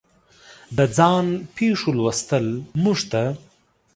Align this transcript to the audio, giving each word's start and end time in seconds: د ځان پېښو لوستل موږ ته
د 0.77 0.79
ځان 0.97 1.25
پېښو 1.55 1.89
لوستل 1.97 2.47
موږ 2.83 2.99
ته 3.11 3.23